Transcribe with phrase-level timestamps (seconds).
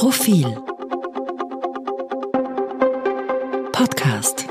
[0.00, 0.46] Profil
[3.70, 4.46] Podcast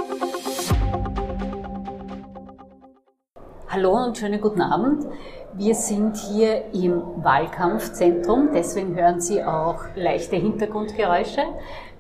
[3.67, 5.08] Hallo und schönen guten Abend.
[5.56, 11.41] Wir sind hier im Wahlkampfzentrum, deswegen hören Sie auch leichte Hintergrundgeräusche.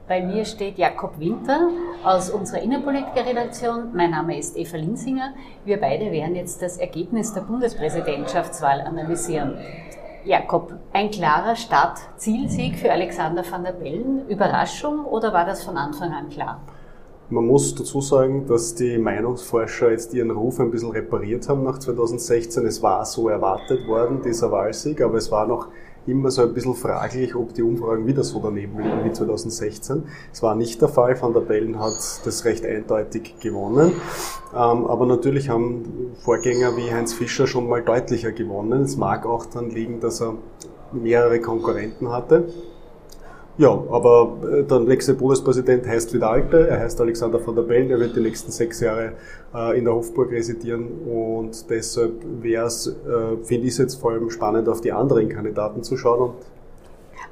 [0.07, 1.69] Bei mir steht Jakob Winter
[2.03, 3.95] aus unserer Innenpolitiker-Redaktion.
[3.95, 5.33] Mein Name ist Eva Linsinger.
[5.65, 9.57] Wir beide werden jetzt das Ergebnis der Bundespräsidentschaftswahl analysieren.
[10.25, 14.27] Jakob, ein klarer Start-Zielsieg für Alexander van der Bellen.
[14.27, 16.59] Überraschung oder war das von Anfang an klar?
[17.29, 21.77] Man muss dazu sagen, dass die Meinungsforscher jetzt ihren Ruf ein bisschen repariert haben nach
[21.77, 22.65] 2016.
[22.65, 25.67] Es war so erwartet worden, dieser Wahlsieg, aber es war noch
[26.09, 30.03] immer so ein bisschen fraglich, ob die Umfragen wieder so daneben liegen wie 2016.
[30.31, 31.19] Es war nicht der Fall.
[31.21, 33.93] Van der Bellen hat das recht eindeutig gewonnen.
[34.53, 38.83] Ähm, aber natürlich haben Vorgänger wie Heinz Fischer schon mal deutlicher gewonnen.
[38.83, 40.35] Es mag auch daran liegen, dass er
[40.91, 42.49] mehrere Konkurrenten hatte.
[43.59, 47.91] Ja, aber äh, der nächste Bundespräsident heißt wieder Alte, er heißt Alexander von der Bellen,
[47.91, 49.11] er wird die nächsten sechs Jahre
[49.53, 50.87] äh, in der Hofburg residieren.
[51.05, 55.27] Und deshalb wäre es, äh, finde ich es jetzt vor allem spannend, auf die anderen
[55.27, 56.29] Kandidaten zu schauen.
[56.29, 56.35] Und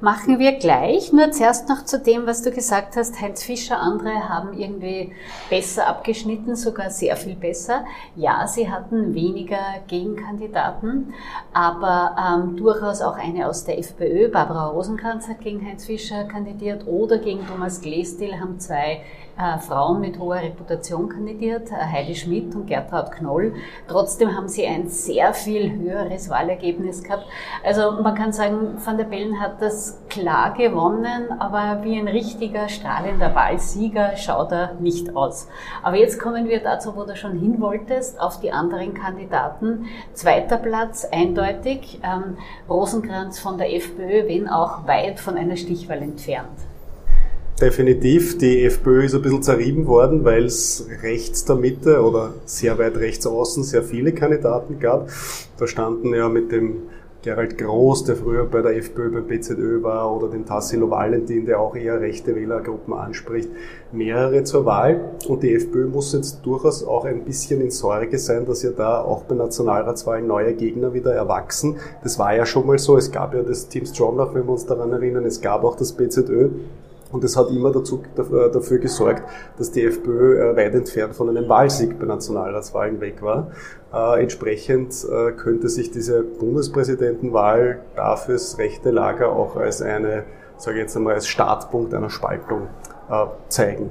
[0.00, 1.12] Machen wir gleich.
[1.12, 3.20] Nur zuerst noch zu dem, was du gesagt hast.
[3.20, 5.12] Heinz Fischer, andere haben irgendwie
[5.50, 7.84] besser abgeschnitten, sogar sehr viel besser.
[8.14, 11.12] Ja, sie hatten weniger Gegenkandidaten,
[11.52, 14.28] aber ähm, durchaus auch eine aus der FPÖ.
[14.28, 19.00] Barbara Rosenkranz hat gegen Heinz Fischer kandidiert oder gegen Thomas Glestil haben zwei
[19.38, 23.54] äh, Frauen mit hoher Reputation kandidiert, äh, Heidi Schmidt und Gertraud Knoll.
[23.86, 27.24] Trotzdem haben sie ein sehr viel höheres Wahlergebnis gehabt.
[27.64, 32.68] Also man kann sagen, Van der Bellen hat das klar gewonnen, aber wie ein richtiger
[32.68, 35.48] strahlender Wahlsieger schaut er nicht aus.
[35.82, 39.86] Aber jetzt kommen wir dazu, wo du schon hin wolltest, auf die anderen Kandidaten.
[40.14, 42.36] Zweiter Platz, eindeutig, ähm,
[42.68, 46.67] Rosenkranz von der FPÖ, wenn auch weit von einer Stichwahl entfernt.
[47.60, 48.38] Definitiv.
[48.38, 52.96] Die FPÖ ist ein bisschen zerrieben worden, weil es rechts der Mitte oder sehr weit
[52.96, 55.08] rechts außen sehr viele Kandidaten gab.
[55.58, 56.82] Da standen ja mit dem
[57.22, 61.58] Gerald Groß, der früher bei der FPÖ beim BZÖ war, oder den Tassilo Valentin, der
[61.58, 63.48] auch eher rechte Wählergruppen anspricht,
[63.90, 65.00] mehrere zur Wahl.
[65.26, 69.02] Und die FPÖ muss jetzt durchaus auch ein bisschen in Sorge sein, dass ja da
[69.02, 71.74] auch bei Nationalratswahlen neue Gegner wieder erwachsen.
[72.04, 72.96] Das war ja schon mal so.
[72.96, 75.24] Es gab ja das Team Stronach, wenn wir uns daran erinnern.
[75.24, 76.50] Es gab auch das BZÖ.
[77.10, 79.22] Und das hat immer dazu, äh, dafür gesorgt,
[79.56, 83.50] dass die FPÖ äh, weit entfernt von einem Wahlsieg bei Nationalratswahlen weg war.
[83.92, 90.24] Äh, entsprechend könnte sich diese Bundespräsidentenwahl da fürs rechte Lager auch als eine,
[90.58, 92.68] sage ich jetzt einmal, als Startpunkt einer Spaltung
[93.48, 93.88] zeigen.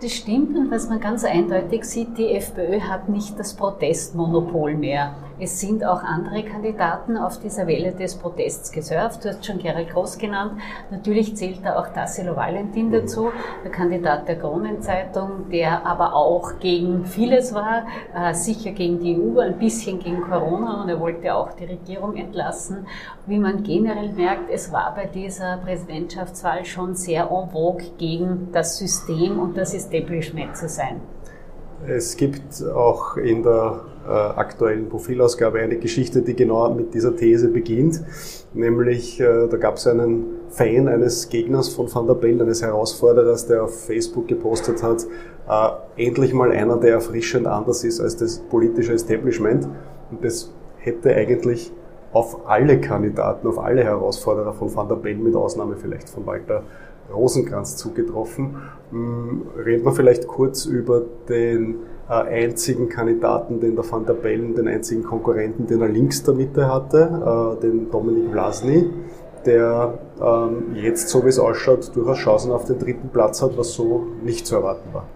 [0.00, 5.14] Das stimmt und was man ganz eindeutig sieht, die FPÖ hat nicht das Protestmonopol mehr.
[5.44, 9.22] Es sind auch andere Kandidaten auf dieser Welle des Protests gesurft.
[9.22, 10.58] Du hast schon Gerald Groß genannt.
[10.90, 13.30] Natürlich zählt da auch Tassilo Valentin dazu,
[13.62, 17.84] der Kandidat der Kronenzeitung, der aber auch gegen vieles war,
[18.16, 22.16] äh, sicher gegen die EU, ein bisschen gegen Corona und er wollte auch die Regierung
[22.16, 22.86] entlassen.
[23.26, 28.78] Wie man generell merkt, es war bei dieser Präsidentschaftswahl schon sehr en vogue gegen das
[28.78, 31.02] System und das Establishment zu sein.
[31.86, 37.48] Es gibt auch in der äh, aktuellen Profilausgabe eine Geschichte, die genau mit dieser These
[37.48, 38.00] beginnt.
[38.54, 43.46] Nämlich, äh, da gab es einen Fan eines Gegners von Van der Bellen, eines Herausforderers,
[43.48, 45.04] der auf Facebook gepostet hat,
[45.48, 49.68] äh, endlich mal einer, der erfrischend anders ist als das politische Establishment.
[50.10, 51.70] Und das hätte eigentlich
[52.12, 56.62] auf alle Kandidaten, auf alle Herausforderer von Van der Bellen, mit Ausnahme vielleicht von Walter
[57.12, 58.56] Rosenkranz zugetroffen.
[58.90, 61.76] Hm, reden wir vielleicht kurz über den
[62.08, 66.34] äh, einzigen Kandidaten, den der Van der Bellen, den einzigen Konkurrenten, den er links der
[66.34, 68.90] Mitte hatte, äh, den Dominik Vlasny,
[69.46, 73.72] der ähm, jetzt, so wie es ausschaut, durchaus Chancen auf den dritten Platz hat, was
[73.72, 75.06] so nicht zu erwarten war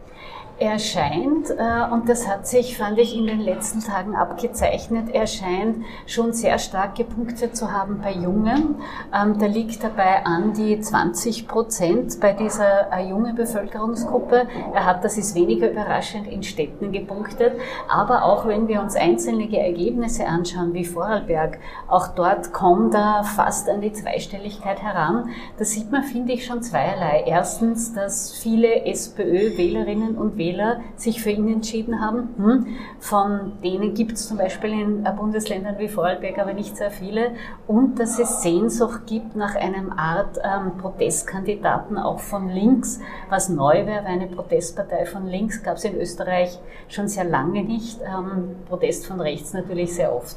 [0.61, 5.85] erscheint, äh, und das hat sich, fand ich, in den letzten Tagen abgezeichnet, er scheint
[6.07, 8.77] schon sehr starke Punkte zu haben bei Jungen.
[9.15, 14.49] Ähm, da liegt dabei an die 20 Prozent bei dieser äh, jungen Bevölkerungsgruppe.
[14.75, 17.53] Er hat, das ist weniger überraschend, in Städten gepunktet.
[17.89, 23.69] Aber auch wenn wir uns einzelne Ergebnisse anschauen, wie Vorarlberg, auch dort kommt er fast
[23.69, 25.31] an die Zweistelligkeit heran.
[25.57, 27.25] Da sieht man, finde ich, schon zweierlei.
[27.27, 32.29] Erstens, dass viele SPÖ-Wählerinnen und Wähler Wähler sich für ihn entschieden haben.
[32.37, 32.67] Hm,
[33.01, 37.33] von denen gibt es zum Beispiel in äh, Bundesländern wie Vorarlberg aber nicht sehr viele.
[37.67, 43.87] Und dass es Sehnsucht gibt nach einem Art ähm, Protestkandidaten auch von links, was neu
[43.87, 46.59] wäre, eine Protestpartei von links gab es in Österreich
[46.89, 48.01] schon sehr lange nicht.
[48.03, 50.37] Ähm, Protest von rechts natürlich sehr oft.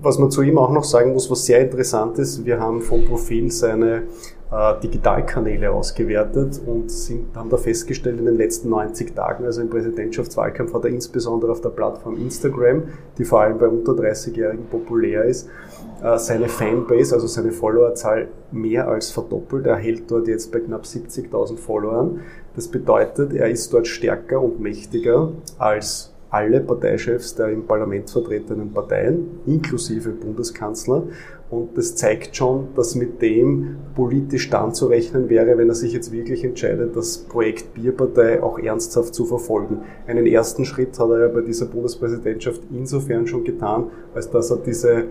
[0.00, 3.04] Was man zu ihm auch noch sagen muss, was sehr interessant ist, wir haben vom
[3.04, 4.04] Profil seine
[4.82, 10.74] Digitalkanäle ausgewertet und sind, haben da festgestellt, in den letzten 90 Tagen, also im Präsidentschaftswahlkampf,
[10.74, 12.82] hat er insbesondere auf der Plattform Instagram,
[13.16, 15.48] die vor allem bei unter 30-Jährigen populär ist,
[16.02, 19.66] äh, seine Fanbase, also seine Followerzahl mehr als verdoppelt.
[19.66, 22.20] Er hält dort jetzt bei knapp 70.000 Followern.
[22.54, 28.72] Das bedeutet, er ist dort stärker und mächtiger als alle Parteichefs der im Parlament vertretenen
[28.72, 31.04] Parteien, inklusive Bundeskanzler.
[31.50, 35.92] Und das zeigt schon, dass mit dem politisch dann zu rechnen wäre, wenn er sich
[35.92, 39.82] jetzt wirklich entscheidet, das Projekt Bierpartei auch ernsthaft zu verfolgen.
[40.06, 44.56] Einen ersten Schritt hat er ja bei dieser Bundespräsidentschaft insofern schon getan, als dass er
[44.56, 45.04] diese äh,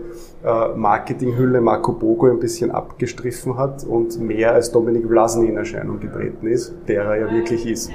[0.74, 6.48] Marketinghülle Marco Bogo ein bisschen abgestriffen hat und mehr als Dominik Vlasny in Erscheinung getreten
[6.48, 7.92] ist, der er ja wirklich ist.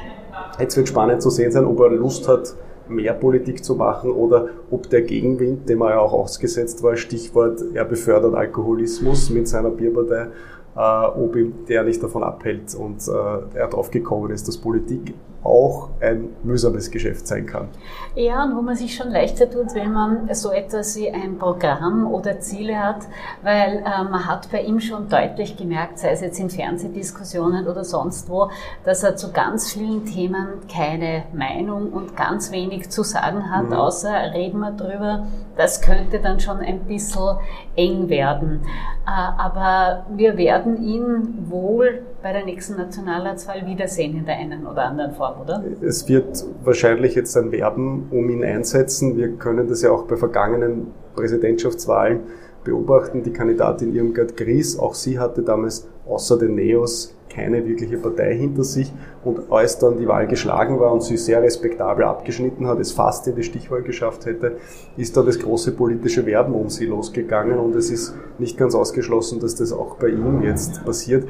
[0.57, 2.55] Jetzt wird spannend zu sehen sein, ob er Lust hat,
[2.89, 7.63] mehr Politik zu machen oder ob der Gegenwind, dem er ja auch ausgesetzt war, Stichwort,
[7.73, 10.27] er befördert Alkoholismus mit seiner Bierpartei,
[10.75, 15.13] äh, ob ihm der nicht davon abhält und äh, er drauf gekommen ist, dass Politik
[15.43, 17.69] auch ein mühsames Geschäft sein kann.
[18.15, 22.11] Ja, und wo man sich schon leichter tut, wenn man so etwas wie ein Programm
[22.11, 23.01] oder Ziele hat,
[23.43, 27.83] weil äh, man hat bei ihm schon deutlich gemerkt, sei es jetzt in Fernsehdiskussionen oder
[27.83, 28.49] sonst wo,
[28.83, 33.73] dass er zu ganz vielen Themen keine Meinung und ganz wenig zu sagen hat, mhm.
[33.73, 37.37] außer reden wir drüber, das könnte dann schon ein bisschen
[37.75, 38.61] eng werden.
[39.05, 44.85] Äh, aber wir werden ihn wohl bei der nächsten Nationalratswahl wiedersehen in der einen oder
[44.85, 45.63] anderen Form, oder?
[45.81, 49.17] Es wird wahrscheinlich jetzt ein Werben um ihn einsetzen.
[49.17, 52.21] Wir können das ja auch bei vergangenen Präsidentschaftswahlen
[52.63, 53.23] beobachten.
[53.23, 58.63] Die Kandidatin Irmgard Gries, auch sie hatte damals außer den Neos keine wirkliche Partei hinter
[58.63, 58.91] sich.
[59.23, 63.27] Und als dann die Wahl geschlagen war und sie sehr respektabel abgeschnitten hat, es fast
[63.27, 64.57] in die Stichwahl geschafft hätte,
[64.95, 67.59] ist da das große politische Werben um sie losgegangen.
[67.59, 71.27] Und es ist nicht ganz ausgeschlossen, dass das auch bei ihm jetzt passiert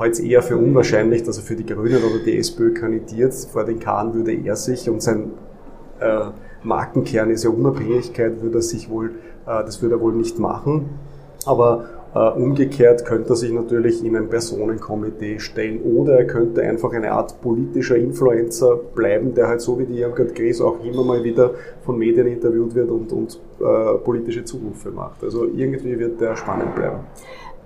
[0.00, 3.34] halte es eher für unwahrscheinlich, dass er für die Grünen oder die SPÖ kandidiert.
[3.34, 5.32] Vor den Kahn würde er sich und sein
[6.00, 6.30] äh,
[6.62, 9.10] Markenkern ist ja Unabhängigkeit, würde er sich wohl,
[9.46, 10.88] äh, das würde er wohl nicht machen.
[11.46, 16.92] Aber äh, umgekehrt könnte er sich natürlich in ein Personenkomitee stellen oder er könnte einfach
[16.92, 21.22] eine Art politischer Influencer bleiben, der halt so wie die Irmgard Gries auch immer mal
[21.22, 25.22] wieder von Medien interviewt wird und, und äh, politische Zurufe macht.
[25.22, 27.00] Also irgendwie wird der spannend bleiben.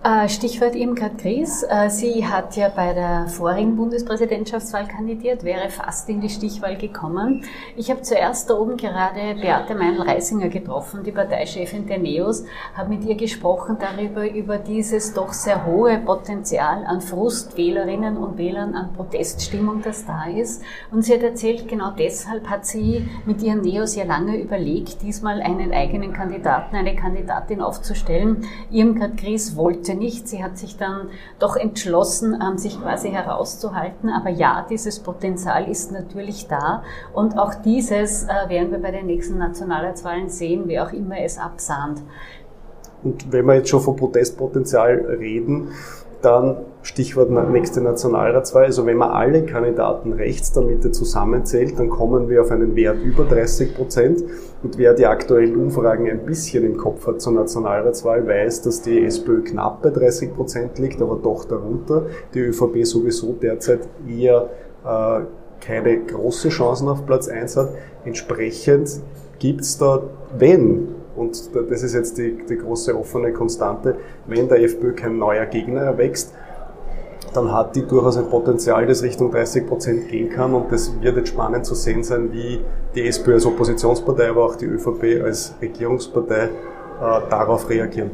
[0.06, 1.62] Äh, Stichwort Irmgard Gries.
[1.62, 7.42] Äh, sie hat ja bei der vorigen Bundespräsidentschaftswahl kandidiert, wäre fast in die Stichwahl gekommen.
[7.74, 12.44] Ich habe zuerst da oben gerade Beate Meinl-Reisinger getroffen, die Parteichefin der NEOS,
[12.76, 18.74] habe mit ihr gesprochen darüber, über dieses doch sehr hohe Potenzial an Frustwählerinnen und Wählern,
[18.74, 20.62] an Proteststimmung, das da ist.
[20.90, 25.40] Und sie hat erzählt, genau deshalb hat sie mit ihren NEOS ja lange überlegt, diesmal
[25.40, 28.46] einen eigenen Kandidaten, eine Kandidatin aufzustellen.
[28.70, 30.28] Irmgard Gries wollte nicht.
[30.28, 31.08] Sie hat sich dann
[31.38, 34.10] doch entschlossen, ähm, sich quasi herauszuhalten.
[34.10, 36.82] Aber ja, dieses Potenzial ist natürlich da.
[37.12, 41.38] Und auch dieses äh, werden wir bei den nächsten Nationalratswahlen sehen, wie auch immer es
[41.38, 42.02] absahnt.
[43.02, 45.68] Und wenn wir jetzt schon von Protestpotenzial reden,
[46.22, 48.64] dann Stichwort nächste Nationalratswahl.
[48.64, 53.02] Also wenn man alle Kandidaten rechts der Mitte zusammenzählt, dann kommen wir auf einen Wert
[53.02, 54.22] über 30 Prozent.
[54.62, 59.02] Und wer die aktuellen Umfragen ein bisschen im Kopf hat zur Nationalratswahl, weiß, dass die
[59.02, 62.04] SPÖ knapp bei 30 Prozent liegt, aber doch darunter.
[62.34, 64.50] Die ÖVP sowieso derzeit eher
[64.84, 65.20] äh,
[65.64, 67.70] keine große Chancen auf Platz 1 hat.
[68.04, 69.00] Entsprechend
[69.38, 70.02] gibt's da,
[70.36, 75.46] wenn und das ist jetzt die, die große offene Konstante, wenn der FPÖ kein neuer
[75.46, 76.34] Gegner erwächst,
[77.36, 80.54] dann hat die durchaus ein Potenzial, das Richtung 30 Prozent gehen kann.
[80.54, 82.60] Und das wird jetzt spannend zu sehen sein, wie
[82.94, 86.50] die SPÖ als Oppositionspartei, aber auch die ÖVP als Regierungspartei äh,
[87.00, 88.12] darauf reagieren.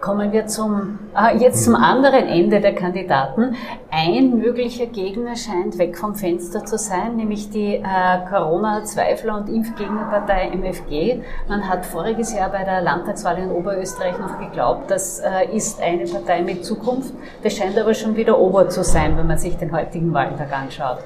[0.00, 3.56] Kommen wir zum, äh, jetzt zum anderen Ende der Kandidaten.
[3.90, 7.82] Ein möglicher Gegner scheint weg vom Fenster zu sein, nämlich die äh,
[8.28, 11.22] Corona-Zweifler- und Impfgegnerpartei MFG.
[11.48, 16.04] Man hat voriges Jahr bei der Landtagswahl in Oberösterreich noch geglaubt, das äh, ist eine
[16.04, 17.14] Partei mit Zukunft.
[17.42, 20.98] Das scheint aber schon wieder ober zu sein, wenn man sich den heutigen Wahltag anschaut.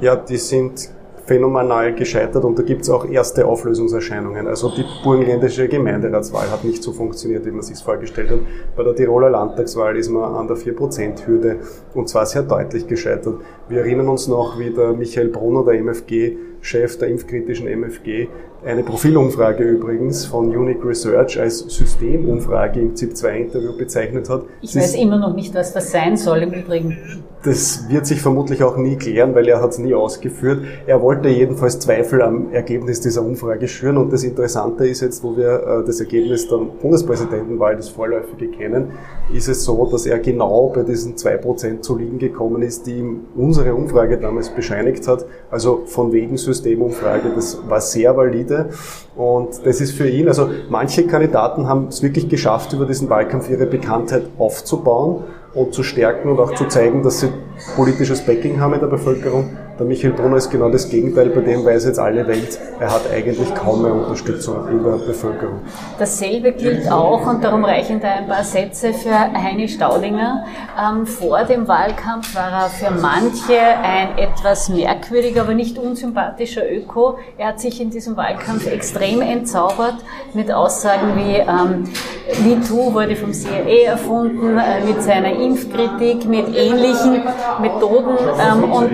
[0.00, 0.88] Ja, die sind
[1.28, 4.46] phänomenal gescheitert und da gibt es auch erste Auflösungserscheinungen.
[4.46, 8.40] Also die burgenländische Gemeinderatswahl hat nicht so funktioniert, wie man sich vorgestellt hat.
[8.74, 11.56] Bei der Tiroler Landtagswahl ist man an der 4%-Hürde
[11.94, 13.34] und zwar sehr deutlich gescheitert.
[13.68, 18.28] Wir erinnern uns noch, wie der Michael Brunner, der MFG, Chef der impfkritischen MFG,
[18.64, 24.42] eine Profilumfrage übrigens von Unique Research als Systemumfrage im ZIP-2-Interview bezeichnet hat.
[24.62, 26.98] Ich weiß immer noch nicht, was das sein soll im Übrigen.
[27.44, 30.64] Das wird sich vermutlich auch nie klären, weil er hat es nie ausgeführt.
[30.88, 35.36] Er wollte jedenfalls Zweifel am Ergebnis dieser Umfrage schüren und das Interessante ist jetzt, wo
[35.36, 38.90] wir äh, das Ergebnis der Bundespräsidentenwahl, das vorläufige kennen,
[39.32, 42.98] ist es so, dass er genau bei diesen zwei Prozent zu liegen gekommen ist, die
[42.98, 45.24] ihm unsere Umfrage damals bescheinigt hat.
[45.48, 48.14] Also von wegen Systemumfrage, das war sehr
[48.48, 48.70] valide
[49.16, 53.50] und das ist für ihn, also manche Kandidaten haben es wirklich geschafft, über diesen Wahlkampf
[53.50, 55.24] ihre Bekanntheit aufzubauen
[55.54, 57.28] und zu stärken und auch zu zeigen, dass sie
[57.76, 59.56] politisches Backing haben in der Bevölkerung.
[59.78, 63.02] Der Michael Brunner ist genau das Gegenteil, bei dem weiß jetzt alle Welt, er hat
[63.12, 65.60] eigentlich kaum mehr Unterstützung in der Bevölkerung.
[66.00, 70.44] Dasselbe gilt auch, und darum reichen da ein paar Sätze für Heini Staudinger.
[70.76, 77.18] Ähm, vor dem Wahlkampf war er für manche ein etwas merkwürdiger, aber nicht unsympathischer Öko.
[77.36, 79.98] Er hat sich in diesem Wahlkampf extrem entzaubert
[80.34, 81.84] mit Aussagen wie ähm,
[82.44, 87.22] MeToo wurde vom CIA erfunden, äh, mit seiner Impfkritik, mit ähnlichen
[87.60, 88.90] Methoden ähm, und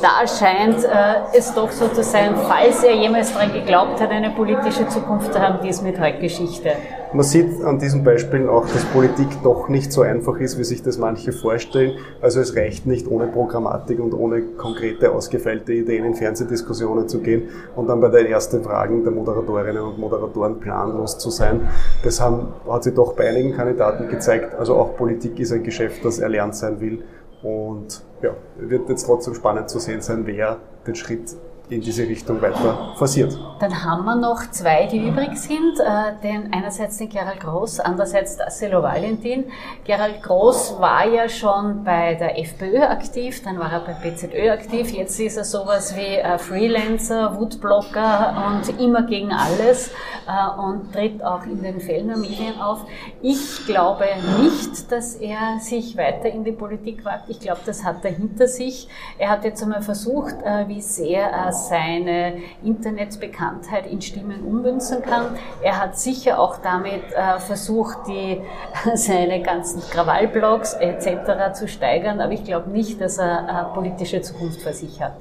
[0.00, 4.30] da scheint äh, es doch so zu sein, falls er jemals daran geglaubt hat, eine
[4.30, 6.70] politische Zukunft zu haben, die ist mit heute Geschichte.
[7.12, 10.82] Man sieht an diesen Beispielen auch, dass Politik doch nicht so einfach ist, wie sich
[10.82, 11.98] das manche vorstellen.
[12.22, 17.50] Also es reicht nicht ohne Programmatik und ohne konkrete, ausgefeilte Ideen in Fernsehdiskussionen zu gehen
[17.76, 21.68] und dann bei den ersten Fragen der Moderatorinnen und Moderatoren planlos zu sein.
[22.02, 24.54] Das haben, hat sich doch bei einigen Kandidaten gezeigt.
[24.54, 27.02] Also auch Politik ist ein Geschäft, das erlernt sein will
[27.42, 31.36] und ja, wird jetzt trotzdem spannend zu sehen sein, wer den Schritt
[31.72, 33.36] in diese Richtung weiter forciert.
[33.58, 35.78] Dann haben wir noch zwei, die übrig sind.
[35.78, 39.44] Äh, den, einerseits den Gerald Groß, andererseits Tassilo Valentin.
[39.84, 44.92] Gerald Groß war ja schon bei der FPÖ aktiv, dann war er bei BZÖ aktiv.
[44.92, 49.90] Jetzt ist er sowas wie äh, Freelancer, Woodblocker und immer gegen alles
[50.26, 52.84] äh, und tritt auch in den Fellner Medien auf.
[53.22, 54.06] Ich glaube
[54.42, 57.30] nicht, dass er sich weiter in die Politik wagt.
[57.30, 58.88] Ich glaube, das hat er hinter sich.
[59.18, 60.34] Er hat jetzt einmal versucht,
[60.66, 65.36] wie sehr er seine Internetbekanntheit in Stimmen ummünzen kann.
[65.62, 68.40] Er hat sicher auch damit äh, versucht, die,
[68.94, 71.54] seine ganzen Krawallblogs etc.
[71.54, 75.14] zu steigern, aber ich glaube nicht, dass er eine politische Zukunft vor sich hat.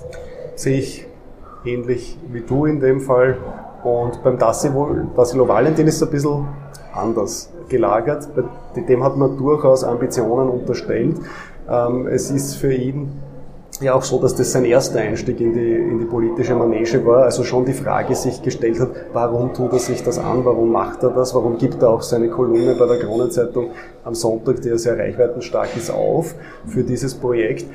[0.55, 1.05] Sehe ich
[1.65, 3.37] ähnlich wie du in dem Fall.
[3.83, 6.47] Und beim Tassilo Valentin ist es ein bisschen
[6.93, 8.27] anders gelagert.
[8.75, 11.17] Dem hat man durchaus Ambitionen unterstellt.
[11.69, 13.11] Ähm, es ist für ihn
[13.81, 17.23] ja auch so, dass das sein erster Einstieg in die, in die politische Manege war.
[17.23, 21.03] Also schon die Frage sich gestellt hat, warum tut er sich das an, warum macht
[21.03, 23.71] er das, warum gibt er auch seine Kolumne bei der Kronenzeitung
[24.03, 26.35] am Sonntag, die ja sehr reichweitenstark ist, auf
[26.67, 27.65] für dieses Projekt.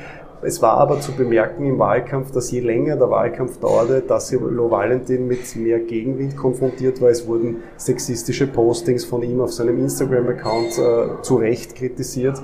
[0.42, 4.70] Es war aber zu bemerken im Wahlkampf, dass je länger der Wahlkampf dauerte, dass Lo
[4.70, 7.08] Valentin mit mehr Gegenwind konfrontiert war.
[7.08, 12.42] Es wurden sexistische Postings von ihm auf seinem Instagram-Account äh, zu Recht kritisiert.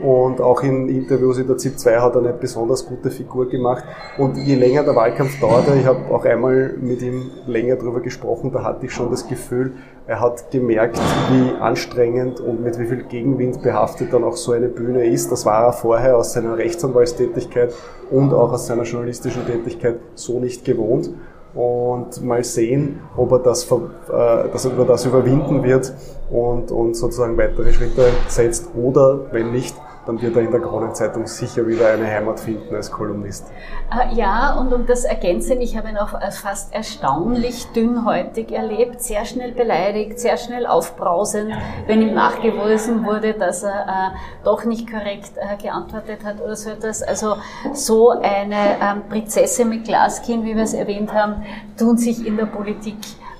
[0.00, 3.84] Und auch in Interviews in der ZIP 2 hat er eine besonders gute Figur gemacht.
[4.16, 8.52] Und je länger der Wahlkampf dauerte, ich habe auch einmal mit ihm länger darüber gesprochen,
[8.52, 9.74] da hatte ich schon das Gefühl,
[10.08, 10.98] er hat gemerkt,
[11.30, 15.30] wie anstrengend und mit wie viel Gegenwind behaftet dann auch so eine Bühne ist.
[15.30, 17.74] Das war er vorher aus seiner Rechtsanwaltstätigkeit
[18.10, 21.10] und auch aus seiner journalistischen Tätigkeit so nicht gewohnt.
[21.54, 25.92] Und mal sehen, ob er das, äh, dass er das überwinden wird
[26.30, 29.76] und, und sozusagen weitere Schritte setzt oder wenn nicht,
[30.08, 33.46] dann wird er in der Kronenzeitung sicher wieder eine Heimat finden als Kolumnist.
[33.92, 39.26] Äh, ja, und um das ergänzen, ich habe ihn auch fast erstaunlich dünnhäutig erlebt, sehr
[39.26, 41.52] schnell beleidigt, sehr schnell aufbrausend,
[41.86, 43.82] wenn ihm nachgewiesen wurde, dass er
[44.14, 47.02] äh, doch nicht korrekt äh, geantwortet hat oder so etwas.
[47.02, 47.36] Also
[47.74, 51.44] so eine ähm, Prinzessin mit Glaskind, wie wir es erwähnt haben,
[51.78, 52.96] tun sich in der Politik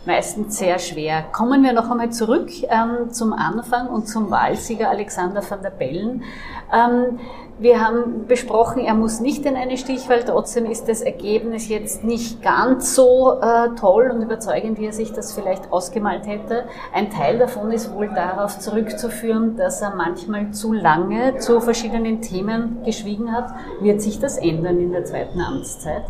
[0.09, 1.23] meistens sehr schwer.
[1.33, 6.25] Kommen wir noch einmal zurück ähm, zum Anfang und zum Wahlsieger Alexander van der Bellen.
[6.73, 7.21] Ähm,
[7.59, 12.41] wir haben besprochen, er muss nicht in eine Stichwahl, trotzdem ist das Ergebnis jetzt nicht
[12.41, 16.65] ganz so äh, toll und überzeugend, wie er sich das vielleicht ausgemalt hätte.
[16.95, 22.79] Ein Teil davon ist wohl darauf zurückzuführen, dass er manchmal zu lange zu verschiedenen Themen
[22.85, 23.51] geschwiegen hat.
[23.81, 26.05] Wird sich das ändern in der zweiten Amtszeit?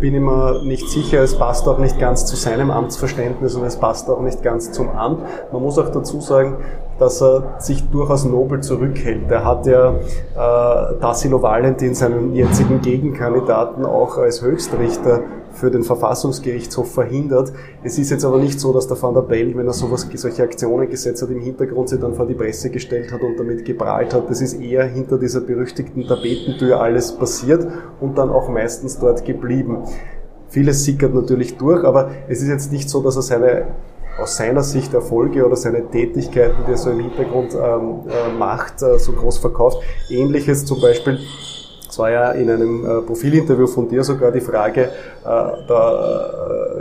[0.00, 1.22] Bin ich mir nicht sicher.
[1.22, 4.88] Es passt auch nicht ganz zu seinem Amtsverständnis und es passt auch nicht ganz zum
[4.88, 5.20] Amt.
[5.52, 6.56] Man muss auch dazu sagen,
[6.98, 9.30] dass er sich durchaus nobel zurückhält.
[9.30, 15.20] Er hat ja äh, Tassilo Valentin, seinen jetzigen Gegenkandidaten, auch als Höchstrichter
[15.60, 17.52] für den Verfassungsgerichtshof verhindert.
[17.84, 20.42] Es ist jetzt aber nicht so, dass der Van der Bell, wenn er sowas, solche
[20.42, 24.14] Aktionen gesetzt hat, im Hintergrund sich dann vor die Presse gestellt hat und damit geprahlt
[24.14, 24.30] hat.
[24.30, 27.66] Das ist eher hinter dieser berüchtigten Tapetentür alles passiert
[28.00, 29.78] und dann auch meistens dort geblieben.
[30.48, 33.66] vieles sickert natürlich durch, aber es ist jetzt nicht so, dass er seine
[34.18, 38.82] aus seiner Sicht Erfolge oder seine Tätigkeiten, die er so im Hintergrund ähm, äh, macht,
[38.82, 39.82] äh, so groß verkauft.
[40.10, 41.18] Ähnliches zum Beispiel
[41.90, 44.88] es war ja in einem äh, Profilinterview von dir sogar die Frage, äh,
[45.24, 46.30] da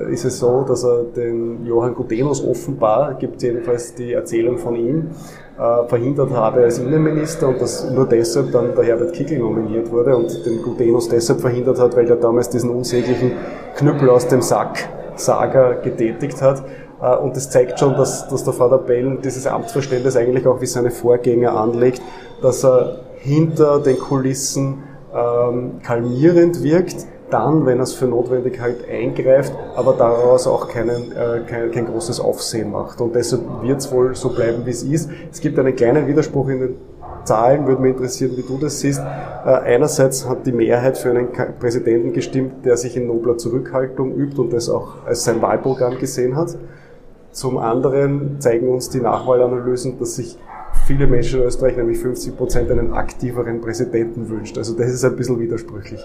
[0.07, 4.75] äh, ist es so, dass er den Johann Gutenus offenbar, gibt jedenfalls die Erzählung von
[4.75, 5.09] ihm,
[5.57, 10.15] äh, verhindert habe als Innenminister und dass nur deshalb dann der Herbert Kickl nominiert wurde
[10.15, 13.31] und den Gutenus deshalb verhindert hat, weil der damals diesen unsäglichen
[13.77, 14.77] Knüppel aus dem Sack
[15.15, 16.63] Saga getätigt hat.
[17.01, 20.67] Äh, und das zeigt schon, dass, dass der Vater Bellen dieses Amtsverständnis eigentlich auch wie
[20.67, 21.99] seine Vorgänger anlegt,
[22.43, 29.53] dass er hinter den Kulissen ähm, kalmierend wirkt, dann, wenn es für notwendig halt eingreift,
[29.75, 33.01] aber daraus auch keinen, äh, kein, kein großes Aufsehen macht.
[33.01, 35.09] Und deshalb wird es wohl so bleiben, wie es ist.
[35.31, 36.75] Es gibt einen kleinen Widerspruch in den
[37.23, 38.99] Zahlen, würde mich interessieren, wie du das siehst.
[38.99, 41.27] Äh, einerseits hat die Mehrheit für einen
[41.59, 46.35] Präsidenten gestimmt, der sich in nobler Zurückhaltung übt und das auch als sein Wahlprogramm gesehen
[46.35, 46.55] hat.
[47.31, 50.37] Zum anderen zeigen uns die Nachwahlanalysen, dass sich
[50.85, 54.57] viele Menschen in Österreich, nämlich 50 Prozent, einen aktiveren Präsidenten wünscht.
[54.57, 56.01] Also das ist ein bisschen widersprüchlich.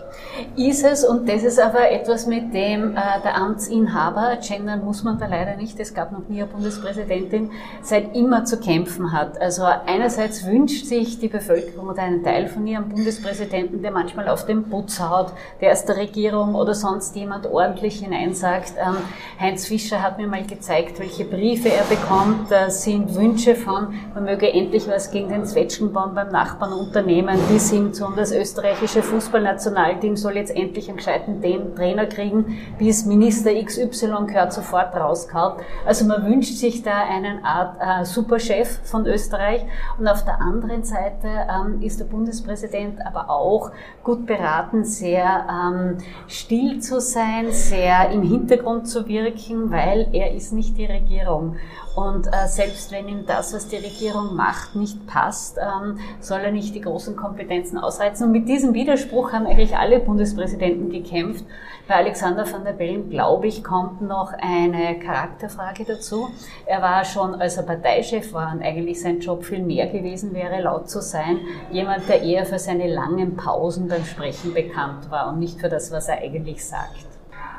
[0.57, 5.19] Ist es, und das ist aber etwas, mit dem äh, der Amtsinhaber, gendern muss man
[5.19, 7.51] da leider nicht, es gab noch nie eine Bundespräsidentin,
[7.83, 9.41] seit immer zu kämpfen hat.
[9.41, 14.47] Also einerseits wünscht sich die Bevölkerung oder einen Teil von ihrem Bundespräsidenten, der manchmal auf
[14.47, 18.75] den Putz haut, der aus der Regierung oder sonst jemand ordentlich hineinsagt.
[18.79, 18.97] Ähm,
[19.41, 22.51] Heinz Fischer hat mir mal gezeigt, welche Briefe er bekommt.
[22.51, 27.71] Da sind Wünsche von, man möge endlich was gegen den Zwetschgenbaum beim Nachbarn unternehmen, bis
[27.71, 31.43] hin zu das österreichische Fußballnationalteam soll jetzt endlich einen gescheiten
[31.75, 35.57] Trainer kriegen, bis Minister XY gehört sofort rauskaut.
[35.85, 39.65] Also man wünscht sich da einen Art äh, Superchef von Österreich
[39.99, 45.99] und auf der anderen Seite ähm, ist der Bundespräsident aber auch gut beraten, sehr ähm,
[46.29, 51.57] still zu sein, sehr im Hintergrund zu wirken, weil er ist nicht die Regierung.
[51.95, 54.44] Und äh, selbst wenn ihm das, was die Regierung macht,
[54.75, 58.27] nicht passt, ähm, soll er nicht die großen Kompetenzen ausreizen.
[58.27, 61.45] Und mit diesem Widerspruch haben eigentlich alle Bundespräsidenten gekämpft.
[61.87, 66.29] Bei Alexander van der Bellen, glaube ich, kommt noch eine Charakterfrage dazu.
[66.65, 70.63] Er war schon, als er Parteichef war und eigentlich sein Job viel mehr gewesen wäre,
[70.63, 75.39] laut zu sein, jemand, der eher für seine langen Pausen beim Sprechen bekannt war und
[75.39, 77.07] nicht für das, was er eigentlich sagt.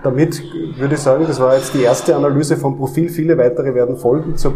[0.04, 0.44] Damit
[0.78, 3.10] würde ich sagen, das war jetzt die erste Analyse vom Profil.
[3.10, 4.56] Viele weitere werden folgen zur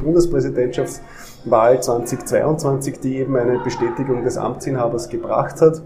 [1.46, 5.82] Bundespräsidentschaftswahl 2022, die eben eine Bestätigung des Amtsinhabers gebracht hat.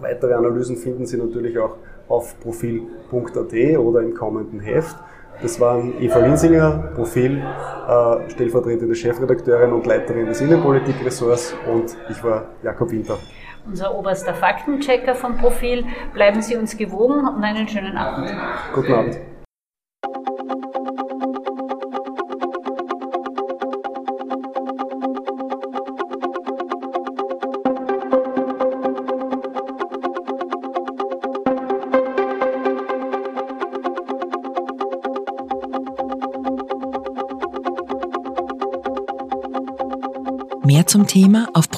[0.00, 1.76] Weitere Analysen finden Sie natürlich auch
[2.08, 4.96] auf profil.at oder im kommenden Heft.
[5.42, 12.46] Das waren Eva Linsinger, Profil, äh, stellvertretende Chefredakteurin und Leiterin des Innenpolitikressorts und ich war
[12.62, 13.18] Jakob Winter
[13.66, 15.86] unser oberster Faktenchecker vom Profil.
[16.12, 18.30] Bleiben Sie uns gewogen und einen schönen Abend.
[18.74, 19.16] Guten Abend.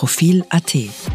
[0.06, 1.05] Profil.at.